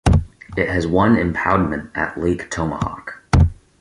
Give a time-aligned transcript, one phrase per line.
[0.57, 3.21] It has one impoundment at Lake Tomahawk.